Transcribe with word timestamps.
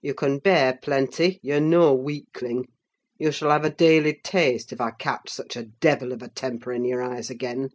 You 0.00 0.14
can 0.14 0.40
bear 0.40 0.76
plenty; 0.82 1.38
you're 1.40 1.60
no 1.60 1.94
weakling: 1.94 2.66
you 3.16 3.30
shall 3.30 3.50
have 3.52 3.64
a 3.64 3.70
daily 3.70 4.18
taste, 4.24 4.72
if 4.72 4.80
I 4.80 4.90
catch 4.90 5.28
such 5.30 5.54
a 5.54 5.62
devil 5.66 6.10
of 6.10 6.20
a 6.20 6.28
temper 6.30 6.72
in 6.72 6.84
your 6.84 7.00
eyes 7.00 7.30
again!" 7.30 7.68